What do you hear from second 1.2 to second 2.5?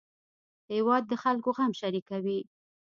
خلکو غم شریکوي